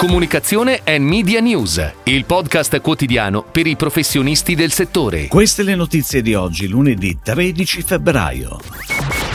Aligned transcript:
Comunicazione 0.00 0.80
e 0.82 0.98
Media 0.98 1.40
News, 1.40 1.92
il 2.04 2.24
podcast 2.24 2.80
quotidiano 2.80 3.42
per 3.42 3.66
i 3.66 3.76
professionisti 3.76 4.54
del 4.54 4.72
settore. 4.72 5.26
Queste 5.26 5.62
le 5.62 5.74
notizie 5.74 6.22
di 6.22 6.32
oggi, 6.32 6.68
lunedì 6.68 7.18
13 7.22 7.82
febbraio. 7.82 8.58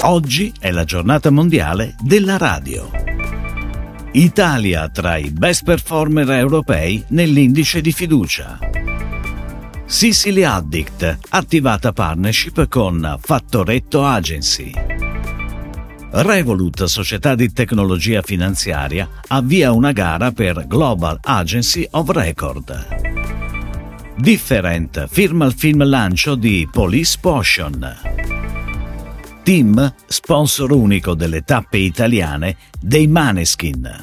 Oggi 0.00 0.54
è 0.58 0.70
la 0.70 0.84
giornata 0.84 1.28
mondiale 1.28 1.94
della 2.00 2.38
radio. 2.38 2.90
Italia 4.12 4.88
tra 4.88 5.18
i 5.18 5.30
best 5.30 5.64
performer 5.64 6.30
europei 6.30 7.04
nell'indice 7.08 7.82
di 7.82 7.92
fiducia. 7.92 8.58
Sicily 9.84 10.44
Addict, 10.44 11.18
attivata 11.28 11.92
partnership 11.92 12.68
con 12.68 13.18
Fattoretto 13.20 14.02
Agency. 14.02 14.93
Revolut, 16.16 16.84
società 16.84 17.34
di 17.34 17.52
tecnologia 17.52 18.22
finanziaria, 18.22 19.08
avvia 19.26 19.72
una 19.72 19.90
gara 19.90 20.30
per 20.30 20.64
Global 20.68 21.18
Agency 21.20 21.88
of 21.90 22.08
Record. 22.10 22.86
Different 24.16 25.08
firma 25.08 25.44
il 25.46 25.54
film 25.54 25.82
lancio 25.82 26.36
di 26.36 26.68
Police 26.70 27.18
Potion. 27.20 27.96
Team, 29.42 29.92
sponsor 30.06 30.70
unico 30.70 31.14
delle 31.14 31.42
tappe 31.42 31.78
italiane 31.78 32.58
dei 32.80 33.08
Maneskin. 33.08 34.02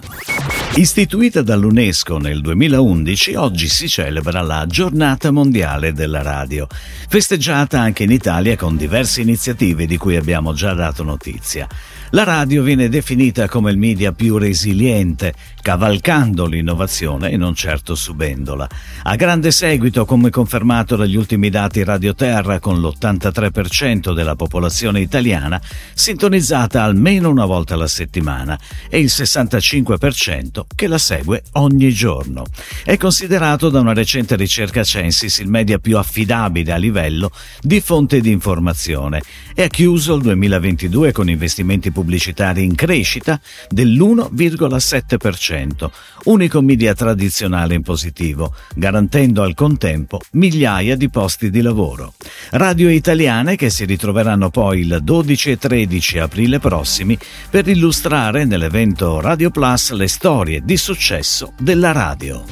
Istituita 0.75 1.41
dall'UNESCO 1.41 2.17
nel 2.17 2.39
2011, 2.39 3.35
oggi 3.35 3.67
si 3.67 3.89
celebra 3.89 4.41
la 4.41 4.65
Giornata 4.67 5.29
Mondiale 5.29 5.91
della 5.91 6.21
Radio, 6.21 6.67
festeggiata 7.09 7.79
anche 7.79 8.03
in 8.03 8.11
Italia 8.11 8.55
con 8.55 8.77
diverse 8.77 9.19
iniziative 9.19 9.85
di 9.85 9.97
cui 9.97 10.15
abbiamo 10.15 10.53
già 10.53 10.73
dato 10.73 11.03
notizia. 11.03 11.67
La 12.13 12.25
radio 12.25 12.61
viene 12.61 12.89
definita 12.89 13.47
come 13.47 13.71
il 13.71 13.77
media 13.77 14.11
più 14.11 14.37
resiliente, 14.37 15.33
cavalcando 15.61 16.45
l'innovazione 16.45 17.31
e 17.31 17.37
non 17.37 17.55
certo 17.55 17.95
subendola. 17.95 18.67
Ha 19.03 19.15
grande 19.15 19.51
seguito, 19.51 20.03
come 20.03 20.29
confermato 20.29 20.97
dagli 20.97 21.15
ultimi 21.15 21.49
dati 21.49 21.85
Radioterra, 21.85 22.59
con 22.59 22.81
l'83% 22.81 24.13
della 24.13 24.35
popolazione 24.35 24.99
italiana 24.99 25.61
sintonizzata 25.93 26.83
almeno 26.83 27.29
una 27.29 27.45
volta 27.45 27.75
alla 27.75 27.87
settimana 27.87 28.59
e 28.89 28.99
il 28.99 29.05
65% 29.05 30.63
che 30.75 30.87
la 30.87 30.97
segue 30.97 31.43
ogni 31.53 31.93
giorno. 31.93 32.43
È 32.83 32.97
considerato 32.97 33.69
da 33.69 33.79
una 33.79 33.93
recente 33.93 34.35
ricerca 34.35 34.83
Censis 34.83 35.37
il 35.37 35.47
media 35.47 35.79
più 35.79 35.97
affidabile 35.97 36.73
a 36.73 36.77
livello 36.77 37.31
di 37.61 37.79
fonte 37.79 38.19
di 38.19 38.31
informazione 38.31 39.21
e 39.55 39.63
ha 39.63 39.67
chiuso 39.67 40.15
il 40.15 40.23
2022 40.23 41.13
con 41.13 41.29
investimenti 41.29 41.89
pubblicitari 42.01 42.63
in 42.63 42.73
crescita 42.73 43.39
dell'1,7%, 43.69 45.91
unico 46.23 46.61
media 46.61 46.95
tradizionale 46.95 47.75
in 47.75 47.83
positivo, 47.83 48.55
garantendo 48.75 49.43
al 49.43 49.53
contempo 49.53 50.19
migliaia 50.31 50.95
di 50.95 51.11
posti 51.11 51.51
di 51.51 51.61
lavoro. 51.61 52.15
Radio 52.51 52.89
italiane 52.89 53.55
che 53.55 53.69
si 53.69 53.85
ritroveranno 53.85 54.49
poi 54.49 54.79
il 54.79 54.97
12 55.01 55.51
e 55.51 55.57
13 55.57 56.17
aprile 56.17 56.57
prossimi 56.59 57.17
per 57.49 57.67
illustrare 57.67 58.45
nell'evento 58.45 59.19
Radio 59.21 59.51
Plus 59.51 59.91
le 59.91 60.07
storie 60.07 60.61
di 60.63 60.77
successo 60.77 61.53
della 61.59 61.91
radio. 61.91 62.43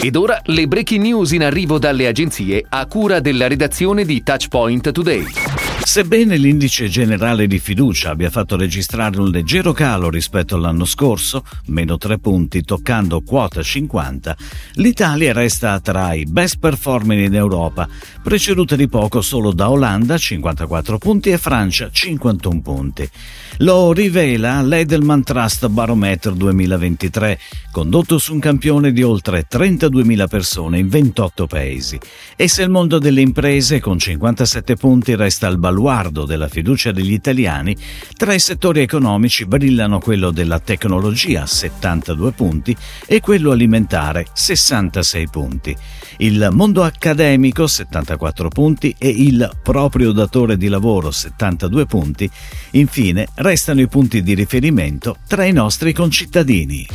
Ed 0.00 0.16
ora 0.16 0.40
le 0.46 0.66
breaking 0.66 1.04
news 1.04 1.30
in 1.30 1.44
arrivo 1.44 1.78
dalle 1.78 2.08
agenzie 2.08 2.64
a 2.68 2.84
cura 2.86 3.20
della 3.20 3.46
redazione 3.46 4.04
di 4.04 4.24
Touchpoint 4.24 4.90
Today. 4.90 5.61
Sebbene 5.84 6.36
l'indice 6.36 6.88
generale 6.88 7.46
di 7.46 7.58
fiducia 7.58 8.10
abbia 8.10 8.30
fatto 8.30 8.56
registrare 8.56 9.20
un 9.20 9.28
leggero 9.28 9.72
calo 9.72 10.08
rispetto 10.08 10.54
all'anno 10.54 10.86
scorso, 10.86 11.44
meno 11.66 11.98
3 11.98 12.18
punti 12.18 12.62
toccando 12.62 13.20
quota 13.20 13.62
50, 13.62 14.36
l'Italia 14.74 15.34
resta 15.34 15.78
tra 15.80 16.14
i 16.14 16.24
best 16.24 16.58
performer 16.60 17.18
in 17.18 17.34
Europa, 17.34 17.86
preceduta 18.22 18.74
di 18.74 18.88
poco 18.88 19.20
solo 19.20 19.52
da 19.52 19.70
Olanda 19.70 20.16
54 20.16 20.96
punti 20.96 21.30
e 21.30 21.36
Francia 21.36 21.90
51 21.90 22.60
punti. 22.62 23.10
Lo 23.58 23.92
rivela 23.92 24.62
l'Edelman 24.62 25.22
Trust 25.22 25.68
Barometer 25.68 26.32
2023, 26.32 27.38
condotto 27.70 28.16
su 28.16 28.32
un 28.32 28.40
campione 28.40 28.92
di 28.92 29.02
oltre 29.02 29.46
32.000 29.50 30.26
persone 30.26 30.78
in 30.78 30.88
28 30.88 31.46
paesi. 31.46 32.00
E 32.34 32.48
se 32.48 32.62
il 32.62 32.70
mondo 32.70 32.98
delle 32.98 33.20
imprese 33.20 33.78
con 33.78 33.98
57 33.98 34.76
punti 34.76 35.14
resta 35.14 35.48
al 35.48 35.58
baluardo 35.58 35.71
baluardo 35.72 36.26
della 36.26 36.48
fiducia 36.48 36.92
degli 36.92 37.12
italiani, 37.12 37.74
tra 38.14 38.34
i 38.34 38.38
settori 38.38 38.82
economici 38.82 39.46
brillano 39.46 39.98
quello 39.98 40.30
della 40.30 40.60
tecnologia 40.60 41.46
72 41.46 42.32
punti 42.32 42.76
e 43.06 43.20
quello 43.20 43.50
alimentare 43.50 44.26
66 44.32 45.28
punti. 45.30 45.76
Il 46.18 46.50
mondo 46.52 46.82
accademico 46.82 47.66
74 47.66 48.48
punti 48.50 48.94
e 48.98 49.08
il 49.08 49.50
proprio 49.62 50.12
datore 50.12 50.58
di 50.58 50.68
lavoro 50.68 51.10
72 51.10 51.86
punti. 51.86 52.30
Infine 52.72 53.28
restano 53.36 53.80
i 53.80 53.88
punti 53.88 54.22
di 54.22 54.34
riferimento 54.34 55.16
tra 55.26 55.44
i 55.44 55.52
nostri 55.52 55.94
concittadini. 55.94 56.86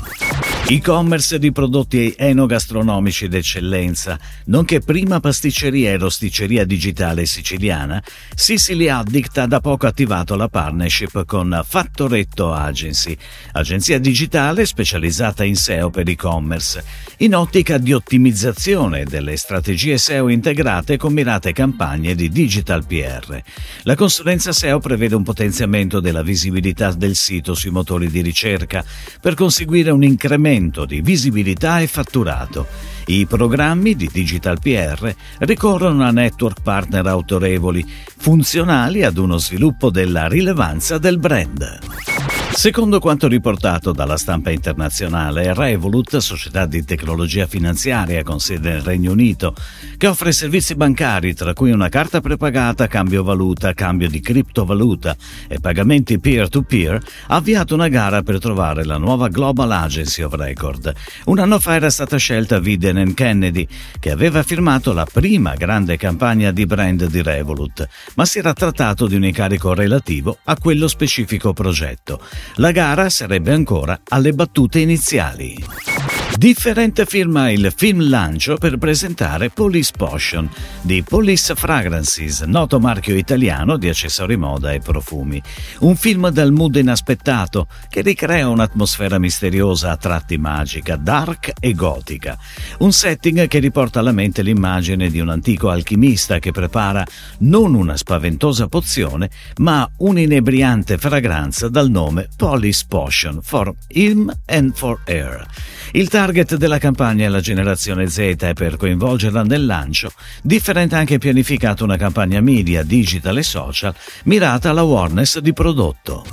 E-commerce 0.70 1.40
di 1.40 1.54
prodotti 1.54 2.14
enogastronomici 2.18 3.30
d'eccellenza, 3.30 4.20
nonché 4.48 4.82
prima 4.82 5.22
pasticceria 5.22 5.92
e 5.92 5.98
rosticceria 5.98 6.66
digitale 6.66 7.26
siciliana, 7.26 8.04
Sicily 8.36 8.90
Addict 8.90 9.38
ha 9.38 9.48
da 9.48 9.62
poco 9.62 9.88
attivato 9.88 10.36
la 10.36 10.50
partnership 10.50 11.24
con 11.24 11.64
Fattoretto 11.66 12.52
Agency, 12.52 13.16
agenzia 13.54 13.98
digitale 13.98 14.66
specializzata 14.66 15.46
in 15.46 15.56
SEO 15.56 15.90
per 15.90 16.10
e-commerce, 16.10 16.84
in 17.20 17.34
ottica 17.34 17.78
di 17.78 17.94
ottimizzazione 17.94 19.06
delle 19.06 19.38
strategie 19.38 19.98
SEO 19.98 20.28
integrate 20.28 20.98
con 20.98 21.14
mirate 21.14 21.54
campagne 21.54 22.14
di 22.14 22.28
digital 22.28 22.86
PR. 22.86 23.42
La 23.84 23.96
consulenza 23.96 24.52
SEO 24.52 24.80
prevede 24.80 25.16
un 25.16 25.24
potenziamento 25.24 26.02
della 26.02 26.24
visibilità 26.24 26.92
del 26.92 27.16
sito 27.16 27.54
sui 27.54 27.72
motori 27.72 28.10
di 28.10 28.20
ricerca 28.20 28.84
per 29.22 29.34
conseguire 29.34 29.92
un 29.92 30.04
incremento 30.04 30.56
aumento 30.58 30.86
di 30.86 31.02
visibilità 31.02 31.80
e 31.80 31.88
fatturato. 31.88 32.68
I 33.06 33.26
programmi 33.26 33.96
di 33.96 34.10
Digital 34.12 34.60
PR 34.60 35.14
ricorrono 35.40 36.04
a 36.04 36.12
network 36.12 36.62
partner 36.62 37.06
autorevoli, 37.06 37.86
funzionali 38.18 39.04
ad 39.04 39.18
uno 39.18 39.38
sviluppo 39.38 39.90
della 39.90 40.28
rilevanza 40.28 40.98
del 40.98 41.20
brand. 41.20 42.17
Secondo 42.58 42.98
quanto 43.00 43.28
riportato 43.28 43.92
dalla 43.92 44.18
stampa 44.18 44.50
internazionale, 44.50 45.54
Revolut, 45.54 46.18
società 46.18 46.66
di 46.66 46.84
tecnologia 46.84 47.46
finanziaria 47.46 48.24
con 48.24 48.40
sede 48.40 48.72
nel 48.72 48.82
Regno 48.82 49.12
Unito, 49.12 49.54
che 49.96 50.08
offre 50.08 50.32
servizi 50.32 50.74
bancari 50.74 51.36
tra 51.36 51.54
cui 51.54 51.70
una 51.70 51.88
carta 51.88 52.20
prepagata, 52.20 52.88
cambio 52.88 53.22
valuta, 53.22 53.76
cambio 53.76 54.10
di 54.10 54.20
criptovaluta 54.20 55.16
e 55.48 55.60
pagamenti 55.60 56.18
peer-to-peer, 56.18 57.00
ha 57.28 57.36
avviato 57.36 57.76
una 57.76 57.90
gara 57.90 58.24
per 58.24 58.40
trovare 58.40 58.86
la 58.86 58.98
nuova 58.98 59.28
Global 59.28 59.72
Agency 59.72 60.24
of 60.24 60.34
Record. 60.34 60.92
Un 61.26 61.38
anno 61.38 61.60
fa 61.60 61.76
era 61.76 61.92
stata 61.92 62.18
scelta 62.18 62.58
Viden 62.58 63.14
Kennedy, 63.14 63.68
che 64.00 64.10
aveva 64.10 64.42
firmato 64.42 64.94
la 64.94 65.06
prima 65.06 65.54
grande 65.54 65.96
campagna 65.96 66.50
di 66.50 66.66
brand 66.66 67.06
di 67.06 67.22
Revolut, 67.22 67.88
ma 68.16 68.26
si 68.26 68.40
era 68.40 68.54
trattato 68.54 69.06
di 69.06 69.14
un 69.14 69.26
incarico 69.26 69.76
relativo 69.76 70.40
a 70.46 70.58
quello 70.58 70.88
specifico 70.88 71.54
progetto. 71.54 72.20
La 72.56 72.72
gara 72.72 73.10
sarebbe 73.10 73.52
ancora 73.52 74.00
alle 74.10 74.34
battute 74.34 74.80
iniziali. 74.80 76.17
Differente 76.36 77.08
firma 77.08 77.50
il 77.50 77.74
film 77.76 78.10
lancio 78.10 78.58
per 78.58 78.78
presentare 78.78 79.50
Police 79.50 79.92
Potion 79.98 80.48
di 80.82 81.02
Police 81.02 81.56
Fragrances, 81.56 82.42
noto 82.42 82.80
marchio 82.80 83.16
italiano 83.16 83.76
di 83.78 83.90
accessori 83.90 84.38
moda 84.38 84.72
e 84.72 84.80
profumi. 84.80 85.42
Un 85.80 85.96
film 85.96 86.30
dal 86.30 86.52
mood 86.52 86.76
inaspettato 86.76 87.68
che 87.90 88.02
ricrea 88.02 88.50
un'atmosfera 88.50 89.18
misteriosa 89.18 89.90
a 89.90 89.98
tratti 89.98 90.38
magica, 90.38 90.96
dark 90.96 91.54
e 91.60 91.74
gotica. 91.74 92.38
Un 92.80 92.92
setting 92.92 93.48
che 93.48 93.58
riporta 93.58 94.00
alla 94.00 94.12
mente 94.12 94.44
l'immagine 94.44 95.10
di 95.10 95.20
un 95.20 95.30
antico 95.30 95.70
alchimista 95.70 96.38
che 96.38 96.52
prepara 96.52 97.04
non 97.40 97.74
una 97.74 97.98
spaventosa 97.98 98.68
pozione, 98.68 99.32
ma 99.58 99.90
un'inebriante 99.98 101.00
fragranza 101.00 101.68
dal 101.68 101.90
nome 101.90 102.30
Police 102.36 102.86
Potion 102.88 103.40
for 103.42 103.74
Him 103.88 104.32
and 104.46 104.76
for 104.76 105.02
Air. 105.06 105.46
Il 105.94 106.10
target 106.18 106.56
della 106.56 106.80
campagna 106.80 107.26
è 107.26 107.30
la 107.30 107.42
generazione 107.42 108.10
Z 108.10 108.18
e 108.18 108.54
per 108.56 108.76
coinvolgerla 108.76 109.44
nel 109.44 109.68
lancio, 109.68 110.12
Different 110.42 110.94
ha 110.94 110.98
anche 110.98 111.20
pianificato 111.20 111.84
una 111.84 111.96
campagna 111.96 112.42
media, 112.42 112.82
digital 112.82 113.38
e 113.38 113.44
social 113.44 113.94
mirata 114.24 114.72
all'awareness 114.72 115.38
di 115.38 115.54
prodotto. 115.54 116.26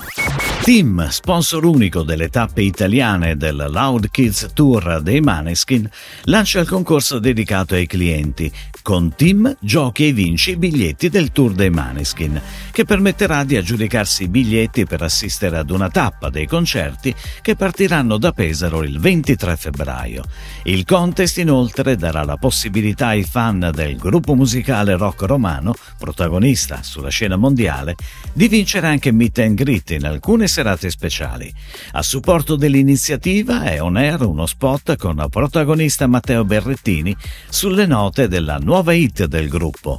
Team, 0.63 1.07
sponsor 1.11 1.63
unico 1.67 2.03
delle 2.03 2.31
tappe 2.31 2.63
italiane 2.63 3.37
del 3.37 3.67
Loud 3.69 4.11
Kids 4.11 4.53
Tour 4.55 5.03
dei 5.03 5.21
Maneskin, 5.21 5.87
lancia 6.23 6.61
il 6.61 6.67
concorso 6.67 7.19
dedicato 7.19 7.75
ai 7.75 7.87
clienti. 7.87 8.51
Con 8.81 9.15
Team 9.15 9.55
giochi 9.61 10.09
e 10.09 10.13
vinci 10.15 10.53
i 10.53 10.57
biglietti 10.57 11.11
del 11.11 11.33
Tour 11.33 11.53
dei 11.53 11.69
Maneskin, 11.69 12.41
che 12.71 12.85
permetterà 12.85 13.45
di 13.45 13.57
aggiudicarsi 13.57 14.23
i 14.23 14.29
biglietti 14.29 14.87
per 14.87 15.03
assistere 15.03 15.59
ad 15.59 15.69
una 15.69 15.91
tappa 15.91 16.31
dei 16.31 16.47
concerti 16.47 17.15
che 17.43 17.57
partiranno 17.57 18.17
da 18.17 18.33
Pesaro 18.33 18.83
il 18.83 18.99
23 18.99 19.57
3 19.57 19.71
febbraio. 19.75 20.23
Il 20.65 20.85
contest 20.85 21.39
inoltre 21.39 21.97
darà 21.97 22.25
la 22.25 22.37
possibilità 22.37 23.09
ai 23.09 23.25
fan 23.25 23.71
del 23.75 23.97
gruppo 23.97 24.35
musicale 24.35 24.97
rock 24.97 25.23
romano, 25.23 25.75
protagonista 25.99 26.83
sulla 26.83 27.11
scena 27.11 27.37
mondiale, 27.37 27.97
di 28.33 28.49
vincere 28.49 28.87
anche 28.87 29.13
meet 29.13 29.39
and 29.39 29.57
greet 29.57 29.91
in 29.91 30.07
alcune 30.07 30.47
serate 30.47 30.91
speciali. 30.91 31.53
A 31.93 32.03
supporto 32.03 32.57
dell'iniziativa 32.57 33.65
è 33.65 33.83
on 33.83 33.97
air 33.97 34.23
uno 34.23 34.47
spot 34.47 34.97
con 34.97 35.25
protagonista 35.29 36.07
Matteo 36.07 36.45
Berrettini 36.45 37.15
sulle 37.49 37.87
note 37.87 38.29
della 38.29 38.59
nuova 38.59 38.93
hit 38.93 39.25
del 39.25 39.49
gruppo, 39.49 39.99